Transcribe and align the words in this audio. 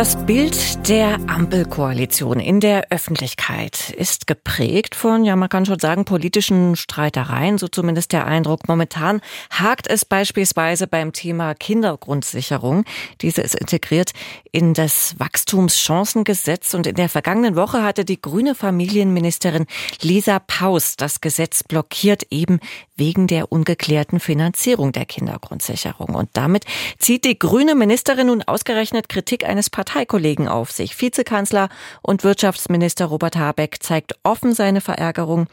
Das 0.00 0.16
Bild 0.24 0.88
der 0.88 1.20
Ampelkoalition 1.26 2.40
in 2.40 2.60
der 2.60 2.86
Öffentlichkeit 2.88 3.90
ist 3.90 4.26
geprägt 4.26 4.94
von, 4.94 5.26
ja, 5.26 5.36
man 5.36 5.50
kann 5.50 5.66
schon 5.66 5.78
sagen, 5.78 6.06
politischen 6.06 6.74
Streitereien, 6.74 7.58
so 7.58 7.68
zumindest 7.68 8.12
der 8.12 8.24
Eindruck. 8.24 8.66
Momentan 8.66 9.20
hakt 9.50 9.86
es 9.88 10.06
beispielsweise 10.06 10.86
beim 10.86 11.12
Thema 11.12 11.54
Kindergrundsicherung. 11.54 12.86
Diese 13.20 13.42
ist 13.42 13.54
integriert 13.54 14.12
in 14.52 14.72
das 14.72 15.16
Wachstumschancengesetz 15.18 16.72
und 16.72 16.86
in 16.86 16.94
der 16.94 17.10
vergangenen 17.10 17.54
Woche 17.54 17.82
hatte 17.82 18.06
die 18.06 18.22
grüne 18.22 18.54
Familienministerin 18.54 19.66
Lisa 20.00 20.38
Paus 20.38 20.96
das 20.96 21.20
Gesetz 21.20 21.62
blockiert, 21.62 22.22
eben 22.30 22.58
wegen 22.96 23.26
der 23.26 23.52
ungeklärten 23.52 24.18
Finanzierung 24.18 24.92
der 24.92 25.04
Kindergrundsicherung. 25.04 26.14
Und 26.14 26.30
damit 26.32 26.64
zieht 26.98 27.26
die 27.26 27.38
grüne 27.38 27.74
Ministerin 27.74 28.28
nun 28.28 28.42
ausgerechnet 28.42 29.10
Kritik 29.10 29.44
eines 29.44 29.68
Parteikollegen 29.90 30.46
auf 30.46 30.70
sich. 30.70 31.00
Vizekanzler 31.00 31.68
und 32.00 32.22
Wirtschaftsminister 32.22 33.06
Robert 33.06 33.36
Habeck 33.36 33.82
zeigt 33.82 34.14
offen 34.22 34.54
seine 34.54 34.80
Verärgerung. 34.80 35.48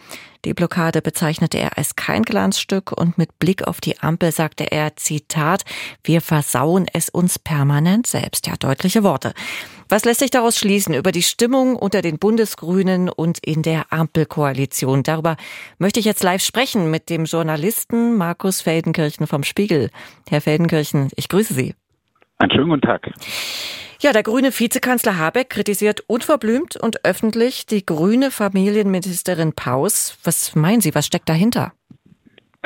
Die 0.45 0.53
Blockade 0.53 1.01
bezeichnete 1.01 1.57
er 1.57 1.77
als 1.77 1.95
kein 1.95 2.21
Glanzstück 2.21 2.91
und 2.91 3.17
mit 3.17 3.39
Blick 3.39 3.67
auf 3.67 3.81
die 3.81 3.99
Ampel 3.99 4.31
sagte 4.31 4.71
er, 4.71 4.95
Zitat, 4.95 5.65
wir 6.03 6.21
versauen 6.21 6.85
es 6.93 7.09
uns 7.09 7.39
permanent 7.39 8.05
selbst. 8.05 8.45
Ja, 8.45 8.55
deutliche 8.57 9.03
Worte. 9.03 9.33
Was 9.89 10.05
lässt 10.05 10.19
sich 10.19 10.29
daraus 10.29 10.57
schließen 10.57 10.93
über 10.93 11.11
die 11.11 11.23
Stimmung 11.23 11.75
unter 11.75 12.03
den 12.03 12.19
Bundesgrünen 12.19 13.09
und 13.09 13.39
in 13.39 13.63
der 13.63 13.91
Ampelkoalition? 13.91 15.01
Darüber 15.01 15.35
möchte 15.79 15.99
ich 15.99 16.05
jetzt 16.05 16.23
live 16.23 16.43
sprechen 16.43 16.91
mit 16.91 17.09
dem 17.09 17.25
Journalisten 17.25 18.15
Markus 18.17 18.61
Feldenkirchen 18.61 19.25
vom 19.25 19.43
Spiegel. 19.43 19.89
Herr 20.29 20.41
Feldenkirchen, 20.41 21.09
ich 21.15 21.27
grüße 21.27 21.55
Sie. 21.55 21.73
Einen 22.37 22.51
schönen 22.51 22.69
guten 22.69 22.81
Tag. 22.81 23.11
Ja, 23.99 24.13
der 24.13 24.21
grüne 24.21 24.51
Vizekanzler 24.51 25.17
Habeck 25.17 25.49
kritisiert 25.49 26.03
unverblümt 26.05 26.77
und 26.77 27.03
öffentlich 27.03 27.65
die 27.65 27.83
grüne 27.83 28.29
Familienministerin 28.29 29.53
Paus. 29.53 30.17
Was 30.23 30.53
meinen 30.55 30.81
Sie, 30.81 30.93
was 30.93 31.07
steckt 31.07 31.29
dahinter? 31.29 31.73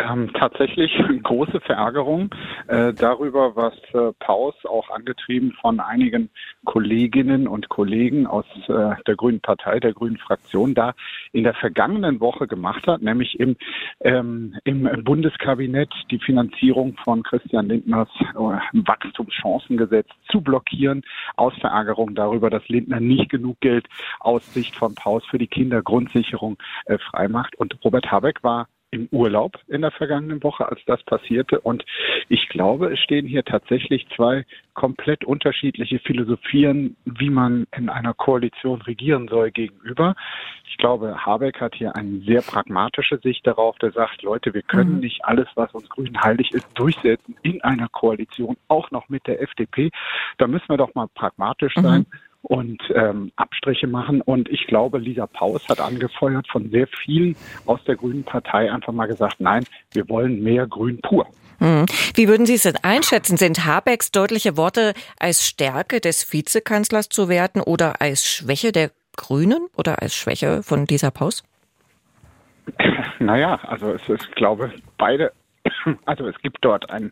Ähm, 0.10 0.32
tatsächlich 0.34 0.92
große 1.24 1.60
Verärgerung 1.62 2.34
äh, 2.68 2.94
darüber, 2.94 3.56
was 3.56 3.74
äh, 3.94 4.14
Paus 4.20 4.56
auch 4.66 4.90
angetrieben 4.90 5.54
von 5.62 5.80
einigen 5.80 6.30
Kolleginnen 6.66 7.48
und 7.48 7.70
Kollegen 7.70 8.26
aus 8.26 8.46
äh, 8.68 8.96
der 9.06 9.16
Grünen 9.16 9.42
Partei, 9.42 9.80
der 9.80 9.94
Grünen 9.94 10.18
Fraktion, 10.18 10.74
da 10.74 10.94
in 11.34 11.44
der 11.44 11.54
vergangenen 11.54 12.20
Woche 12.20 12.48
gemacht 12.48 12.88
hat, 12.88 13.02
nämlich 13.02 13.40
im, 13.40 13.58
ähm, 14.02 14.58
im 14.64 14.90
Bundeskabinett 15.04 15.94
die 16.10 16.20
Finanzierung 16.20 16.96
von 17.04 17.24
Christian 17.24 17.68
Lindners 17.68 18.10
äh, 18.20 18.36
Wachstumschancengesetz 18.36 20.08
zu 20.32 20.42
blockieren, 20.42 21.04
aus 21.36 21.54
Verärgerung 21.60 22.16
darüber, 22.16 22.50
dass 22.50 22.68
Lindner 22.70 23.00
nicht 23.00 23.30
genug 23.30 23.60
Geld 23.60 23.88
aus 24.20 24.54
Sicht 24.54 24.76
von 24.76 24.96
Paus 24.96 25.24
für 25.26 25.38
die 25.38 25.48
Kindergrundsicherung 25.48 26.58
äh, 26.86 26.98
freimacht. 26.98 27.56
Und 27.58 27.78
Robert 27.84 28.12
Habeck 28.12 28.44
war 28.44 28.68
im 28.92 29.08
Urlaub 29.12 29.58
in 29.68 29.82
der 29.82 29.92
vergangenen 29.92 30.44
Woche, 30.44 30.68
als 30.68 30.80
das 30.86 31.02
passierte. 31.04 31.60
Und 31.62 31.84
ich 32.30 32.50
glaube, 32.50 32.92
es 32.92 33.00
stehen 33.00 33.26
hier 33.26 33.44
tatsächlich 33.44 34.06
zwei 34.16 34.46
komplett 34.74 35.24
unterschiedliche 35.24 36.00
Philosophien, 36.00 36.98
wie 37.06 37.30
man 37.30 37.68
in 37.76 37.90
einer 37.90 38.14
Koalition 38.14 38.82
regieren 38.82 39.28
soll, 39.30 39.52
gegenüber. 39.52 40.16
Ich 40.70 40.78
glaube, 40.78 41.26
Habeck 41.26 41.62
hat 41.62 41.76
hier 41.76 41.96
eine 41.96 42.20
sehr 42.20 42.42
pragmatische 42.42 43.18
Sicht 43.20 43.48
darauf, 43.48 43.78
der 43.80 43.92
sagt, 43.92 44.22
Leute, 44.24 44.54
wir 44.54 44.62
können 44.62 44.96
mhm. 44.96 45.00
nicht 45.00 45.24
alles, 45.24 45.48
was 45.56 45.74
uns 45.74 45.90
Grünen 45.90 46.22
heilig 46.22 46.52
ist, 46.52 46.68
durchsetzen 46.76 47.36
in 47.42 47.62
einer 47.64 47.88
Koalition, 47.90 48.58
auch 48.68 48.92
noch 48.92 49.08
mit 49.10 49.26
der 49.28 49.42
FDP. 49.42 49.90
Da 50.38 50.48
müssen 50.48 50.70
wir 50.70 50.78
doch 50.78 50.94
mal 50.96 51.08
pragmatisch 51.14 51.74
sein. 51.76 52.06
Mhm 52.10 52.31
und 52.42 52.82
ähm, 52.96 53.32
Abstriche 53.36 53.88
machen. 53.88 54.22
Und 54.22 54.50
ich 54.50 54.68
glaube, 54.68 54.98
Lisa 54.98 55.28
Paus 55.28 55.68
hat 55.70 55.80
angefeuert 55.80 56.48
von 56.52 56.70
sehr 56.70 56.88
vielen 56.88 57.36
aus 57.66 57.84
der 57.86 57.96
Grünen 57.96 58.24
Partei 58.24 58.72
einfach 58.72 58.94
mal 58.94 59.08
gesagt, 59.08 59.36
nein, 59.40 59.64
wir 59.92 60.08
wollen 60.10 60.42
mehr 60.42 60.68
Grün 60.68 61.00
pur. 61.02 61.28
Hm. 61.60 61.86
Wie 62.16 62.28
würden 62.28 62.48
Sie 62.48 62.56
es 62.56 62.64
denn 62.64 62.78
einschätzen? 62.82 63.38
Sind 63.38 63.66
Habecks 63.66 64.12
deutliche 64.12 64.58
Worte 64.58 64.94
als 65.20 65.46
Stärke 65.46 66.02
des 66.02 66.34
Vizekanzlers 66.34 67.10
zu 67.10 67.30
werten 67.30 67.62
oder 67.62 68.02
als 68.02 68.26
Schwäche 68.26 68.72
der 68.72 68.90
Grünen 69.16 69.68
oder 69.78 70.02
als 70.02 70.16
Schwäche 70.16 70.64
von 70.64 70.86
Lisa 70.88 71.12
Paus? 71.12 71.44
Naja, 73.20 73.60
also 73.68 73.92
es 73.92 74.10
ist, 74.10 74.36
glaube 74.36 74.72
beide, 74.98 75.32
also 76.06 76.28
es 76.28 76.36
gibt 76.42 76.58
dort 76.62 76.90
ein 76.90 77.12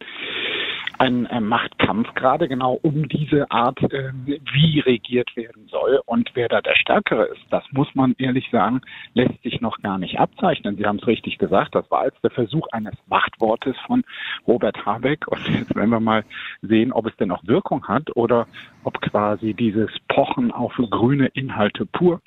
ein 0.99 1.25
äh, 1.27 1.39
Machtkampf 1.39 2.13
gerade 2.13 2.47
genau 2.47 2.77
um 2.81 3.07
diese 3.07 3.49
Art, 3.49 3.81
äh, 3.91 4.11
wie 4.25 4.79
regiert 4.81 5.35
werden 5.35 5.67
soll 5.67 6.01
und 6.05 6.29
wer 6.33 6.49
da 6.49 6.61
der 6.61 6.75
Stärkere 6.75 7.25
ist. 7.25 7.41
Das 7.49 7.63
muss 7.71 7.87
man 7.95 8.15
ehrlich 8.17 8.49
sagen, 8.51 8.81
lässt 9.13 9.41
sich 9.41 9.61
noch 9.61 9.81
gar 9.81 9.97
nicht 9.97 10.19
abzeichnen. 10.19 10.75
Sie 10.75 10.85
haben 10.85 10.97
es 10.97 11.07
richtig 11.07 11.37
gesagt, 11.37 11.73
das 11.73 11.89
war 11.89 12.05
jetzt 12.05 12.21
der 12.23 12.31
Versuch 12.31 12.67
eines 12.71 12.95
Machtwortes 13.07 13.75
von 13.87 14.03
Robert 14.45 14.85
Habeck 14.85 15.27
und 15.27 15.39
jetzt 15.49 15.73
werden 15.73 15.89
wir 15.89 16.01
mal 16.01 16.25
sehen, 16.61 16.91
ob 16.91 17.07
es 17.07 17.15
denn 17.15 17.31
auch 17.31 17.43
Wirkung 17.45 17.87
hat 17.87 18.15
oder 18.15 18.47
ob 18.83 18.99
quasi 19.01 19.53
dieses 19.53 19.89
Pochen 20.09 20.51
auf 20.51 20.73
grüne 20.89 21.27
Inhalte 21.27 21.85
pur 21.85 22.21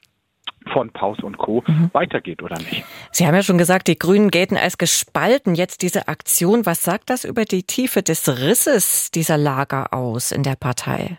von 0.72 0.90
Paus 0.90 1.18
und 1.20 1.38
Co. 1.38 1.62
Mhm. 1.66 1.90
weitergeht 1.92 2.42
oder 2.42 2.56
nicht. 2.58 2.84
Sie 3.10 3.26
haben 3.26 3.34
ja 3.34 3.42
schon 3.42 3.58
gesagt, 3.58 3.88
die 3.88 3.98
Grünen 3.98 4.30
gelten 4.30 4.56
als 4.56 4.78
gespalten. 4.78 5.54
Jetzt 5.54 5.82
diese 5.82 6.08
Aktion, 6.08 6.66
was 6.66 6.82
sagt 6.82 7.10
das 7.10 7.24
über 7.24 7.44
die 7.44 7.62
Tiefe 7.62 8.02
des 8.02 8.28
Risses 8.28 9.10
dieser 9.10 9.38
Lager 9.38 9.92
aus 9.92 10.32
in 10.32 10.42
der 10.42 10.56
Partei? 10.56 11.18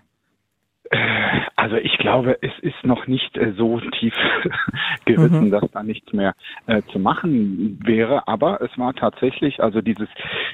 Also 1.63 1.77
ich 1.77 1.97
glaube, 1.97 2.37
es 2.41 2.51
ist 2.61 2.83
noch 2.83 3.07
nicht 3.07 3.37
äh, 3.37 3.53
so 3.53 3.79
tief 3.79 4.13
gerissen, 5.05 5.45
mhm. 5.45 5.51
dass 5.51 5.63
da 5.71 5.81
nichts 5.81 6.11
mehr 6.11 6.35
äh, 6.67 6.81
zu 6.91 6.99
machen 6.99 7.79
wäre. 7.83 8.27
Aber 8.27 8.61
es 8.61 8.77
war 8.77 8.93
tatsächlich, 8.93 9.63
also 9.63 9.79
dieses, 9.79 10.09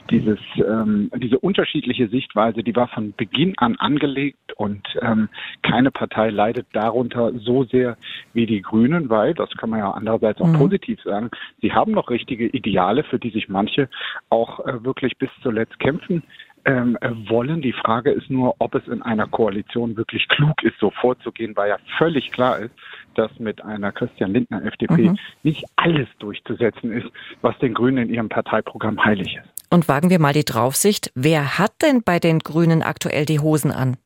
dieses, 0.09 0.39
ähm, 0.57 1.11
diese 1.17 1.39
unterschiedliche 1.39 2.07
Sichtweise, 2.07 2.63
die 2.63 2.75
war 2.75 2.87
von 2.87 3.13
Beginn 3.15 3.53
an 3.57 3.75
angelegt 3.77 4.53
und 4.57 4.81
ähm, 5.01 5.29
keine 5.61 5.91
Partei 5.91 6.29
leidet 6.29 6.67
darunter 6.73 7.31
so 7.39 7.63
sehr 7.63 7.97
wie 8.33 8.45
die 8.45 8.61
Grünen, 8.61 9.09
weil, 9.09 9.33
das 9.33 9.49
kann 9.57 9.69
man 9.69 9.79
ja 9.79 9.91
andererseits 9.91 10.41
auch 10.41 10.47
mhm. 10.47 10.57
positiv 10.57 11.01
sagen, 11.03 11.29
sie 11.61 11.73
haben 11.73 11.91
noch 11.91 12.09
richtige 12.09 12.47
Ideale, 12.47 13.03
für 13.03 13.19
die 13.19 13.29
sich 13.29 13.49
manche 13.49 13.89
auch 14.29 14.65
äh, 14.65 14.83
wirklich 14.83 15.17
bis 15.17 15.29
zuletzt 15.41 15.79
kämpfen 15.79 16.23
ähm, 16.65 16.97
wollen. 17.27 17.61
Die 17.61 17.73
Frage 17.73 18.11
ist 18.11 18.29
nur, 18.29 18.55
ob 18.59 18.75
es 18.75 18.87
in 18.87 19.01
einer 19.01 19.27
Koalition 19.27 19.97
wirklich 19.97 20.27
klug 20.27 20.61
ist, 20.63 20.77
so 20.79 20.91
vorzugehen, 20.91 21.55
weil 21.55 21.69
ja 21.69 21.77
völlig 21.97 22.31
klar 22.31 22.59
ist, 22.59 22.73
dass 23.15 23.39
mit 23.39 23.63
einer 23.63 23.91
Christian 23.91 24.33
Lindner 24.33 24.63
FDP 24.65 25.09
mhm. 25.09 25.19
nicht 25.43 25.65
alles 25.75 26.07
durchzusetzen 26.19 26.91
ist, 26.91 27.07
was 27.41 27.57
den 27.59 27.73
Grünen 27.73 28.09
in 28.09 28.13
ihrem 28.13 28.29
Parteiprogramm 28.29 29.03
heilig 29.03 29.37
ist. 29.37 29.58
Und 29.69 29.88
wagen 29.88 30.09
wir 30.09 30.19
mal 30.19 30.34
die 30.34 30.46
Draufsicht. 30.46 31.12
Wer 31.13 31.59
hat 31.59 31.74
denn 31.81 32.02
bei 32.03 32.19
den 32.19 32.40
Grünen 32.40 32.81
aktuell 32.81 33.25
die 33.25 33.40
Hosen 33.40 33.72
an? 33.72 33.97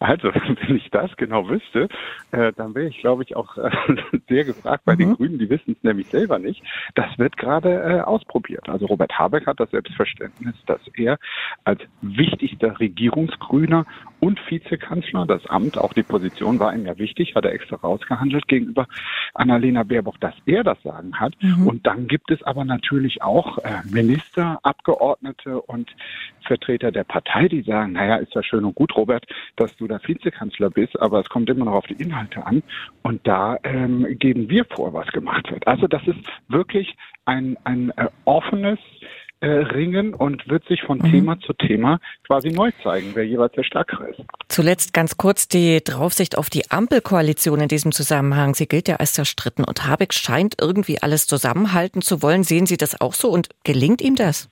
Also, 0.00 0.32
wenn 0.34 0.76
ich 0.76 0.90
das 0.90 1.14
genau 1.16 1.48
wüsste, 1.48 1.88
äh, 2.32 2.52
dann 2.56 2.74
wäre 2.74 2.88
ich, 2.88 2.98
glaube 2.98 3.22
ich, 3.22 3.36
auch 3.36 3.56
äh, 3.58 3.70
sehr 4.28 4.44
gefragt 4.44 4.84
bei 4.86 4.94
mhm. 4.94 4.98
den 4.98 5.14
Grünen. 5.14 5.38
Die 5.38 5.50
wissen 5.50 5.76
es 5.76 5.84
nämlich 5.84 6.08
selber 6.08 6.38
nicht. 6.38 6.62
Das 6.94 7.18
wird 7.18 7.36
gerade 7.36 7.70
äh, 7.70 8.00
ausprobiert. 8.00 8.68
Also 8.68 8.86
Robert 8.86 9.16
Habeck 9.18 9.46
hat 9.46 9.60
das 9.60 9.70
Selbstverständnis, 9.70 10.54
dass 10.66 10.80
er 10.94 11.18
als 11.64 11.80
wichtigster 12.00 12.80
Regierungsgrüner 12.80 13.84
und 14.20 14.40
Vizekanzler, 14.50 15.26
das 15.26 15.46
Amt, 15.46 15.78
auch 15.78 15.92
die 15.92 16.02
Position 16.02 16.58
war 16.58 16.74
ihm 16.74 16.86
ja 16.86 16.98
wichtig, 16.98 17.34
hat 17.34 17.44
er 17.44 17.52
extra 17.52 17.76
rausgehandelt 17.76 18.48
gegenüber 18.48 18.86
Annalena 19.34 19.82
Baerbock, 19.82 20.20
dass 20.20 20.34
er 20.46 20.64
das 20.64 20.82
Sagen 20.82 21.20
hat. 21.20 21.34
Mhm. 21.40 21.66
Und 21.66 21.86
dann 21.86 22.06
gibt 22.06 22.30
es 22.30 22.42
aber 22.42 22.64
natürlich 22.64 23.22
auch 23.22 23.58
äh, 23.58 23.80
Minister, 23.90 24.58
Abgeordnete 24.62 25.60
und 25.60 25.90
Vertreter 26.46 26.90
der 26.90 27.04
Partei, 27.04 27.48
die 27.48 27.62
sagen, 27.62 27.92
naja, 27.92 28.16
ist 28.16 28.34
ja 28.34 28.42
schön 28.42 28.64
und 28.64 28.74
gut, 28.74 28.96
Robert, 28.96 29.26
dass 29.56 29.76
du 29.76 29.86
da 29.90 30.00
Vizekanzler 30.06 30.70
bist, 30.70 31.00
aber 31.00 31.20
es 31.20 31.28
kommt 31.28 31.50
immer 31.50 31.66
noch 31.66 31.74
auf 31.74 31.86
die 31.86 32.02
Inhalte 32.02 32.44
an. 32.46 32.62
Und 33.02 33.26
da 33.26 33.58
ähm, 33.64 34.06
geben 34.18 34.48
wir 34.48 34.64
vor, 34.64 34.92
was 34.92 35.06
gemacht 35.08 35.50
wird. 35.50 35.66
Also 35.66 35.86
das 35.86 36.02
ist 36.06 36.18
wirklich 36.48 36.96
ein, 37.24 37.56
ein 37.64 37.90
äh, 37.96 38.08
offenes 38.24 38.78
äh, 39.40 39.48
Ringen 39.48 40.12
und 40.12 40.46
wird 40.48 40.66
sich 40.66 40.82
von 40.82 40.98
mhm. 40.98 41.10
Thema 41.10 41.40
zu 41.40 41.54
Thema 41.54 41.98
quasi 42.26 42.50
neu 42.50 42.70
zeigen, 42.82 43.12
wer 43.14 43.26
jeweils 43.26 43.52
der 43.52 43.62
Stärkere 43.62 44.10
ist. 44.10 44.20
Zuletzt 44.48 44.92
ganz 44.92 45.16
kurz 45.16 45.48
die 45.48 45.82
Draufsicht 45.82 46.36
auf 46.36 46.50
die 46.50 46.70
Ampelkoalition 46.70 47.60
in 47.60 47.68
diesem 47.68 47.92
Zusammenhang. 47.92 48.54
Sie 48.54 48.68
gilt 48.68 48.88
ja 48.88 48.96
als 48.96 49.14
zerstritten 49.14 49.64
und 49.64 49.86
Habeck 49.86 50.12
scheint 50.12 50.56
irgendwie 50.60 51.00
alles 51.00 51.26
zusammenhalten 51.26 52.02
zu 52.02 52.22
wollen. 52.22 52.42
Sehen 52.42 52.66
Sie 52.66 52.76
das 52.76 53.00
auch 53.00 53.14
so 53.14 53.30
und 53.30 53.48
gelingt 53.64 54.02
ihm 54.02 54.14
das? 54.14 54.50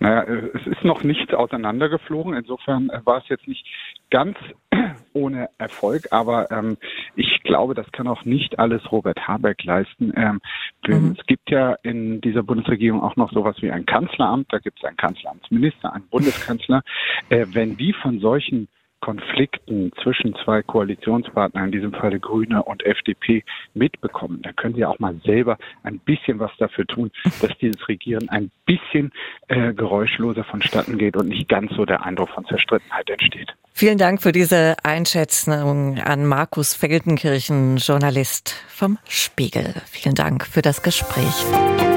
Naja, 0.00 0.22
äh, 0.24 0.50
es 0.52 0.66
ist 0.66 0.84
noch 0.84 1.02
nicht 1.02 1.32
auseinandergeflogen. 1.32 2.34
Insofern 2.34 2.90
äh, 2.90 3.00
war 3.04 3.18
es 3.18 3.28
jetzt 3.28 3.46
nicht 3.46 3.64
ganz 4.10 4.36
ohne 5.12 5.48
Erfolg. 5.58 6.08
Aber 6.10 6.50
ähm, 6.50 6.76
ich 7.16 7.42
glaube, 7.42 7.74
das 7.74 7.90
kann 7.92 8.08
auch 8.08 8.24
nicht 8.24 8.58
alles 8.58 8.90
Robert 8.90 9.26
Habeck 9.26 9.64
leisten. 9.64 10.12
Ähm, 10.16 10.40
mhm. 10.86 11.16
Es 11.18 11.26
gibt 11.26 11.50
ja 11.50 11.74
in 11.82 12.20
dieser 12.20 12.42
Bundesregierung 12.42 13.02
auch 13.02 13.16
noch 13.16 13.32
sowas 13.32 13.56
wie 13.60 13.70
ein 13.70 13.86
Kanzleramt. 13.86 14.52
Da 14.52 14.58
gibt 14.58 14.78
es 14.78 14.84
einen 14.84 14.96
Kanzleramtsminister, 14.96 15.92
einen 15.92 16.08
Bundeskanzler. 16.08 16.82
Äh, 17.28 17.46
wenn 17.52 17.76
die 17.76 17.92
von 17.92 18.20
solchen 18.20 18.68
Konflikten 19.04 19.92
zwischen 20.02 20.34
zwei 20.42 20.62
Koalitionspartnern, 20.62 21.66
in 21.66 21.72
diesem 21.72 21.92
Falle 21.92 22.18
Grüne 22.18 22.62
und 22.62 22.86
FDP, 22.86 23.44
mitbekommen. 23.74 24.40
Da 24.40 24.52
können 24.52 24.74
Sie 24.74 24.84
auch 24.86 24.98
mal 24.98 25.14
selber 25.26 25.58
ein 25.82 25.98
bisschen 25.98 26.38
was 26.38 26.50
dafür 26.58 26.86
tun, 26.86 27.10
dass 27.42 27.50
dieses 27.58 27.86
Regieren 27.86 28.30
ein 28.30 28.50
bisschen 28.64 29.12
äh, 29.48 29.74
geräuschloser 29.74 30.42
vonstatten 30.44 30.96
geht 30.96 31.18
und 31.18 31.28
nicht 31.28 31.50
ganz 31.50 31.74
so 31.74 31.84
der 31.84 32.02
Eindruck 32.06 32.30
von 32.30 32.46
Zerstrittenheit 32.46 33.10
entsteht. 33.10 33.54
Vielen 33.74 33.98
Dank 33.98 34.22
für 34.22 34.32
diese 34.32 34.76
Einschätzung 34.82 35.98
an 35.98 36.24
Markus 36.24 36.74
Feldenkirchen, 36.74 37.76
Journalist 37.76 38.54
vom 38.68 38.96
Spiegel. 39.06 39.74
Vielen 39.84 40.14
Dank 40.14 40.46
für 40.46 40.62
das 40.62 40.82
Gespräch. 40.82 41.93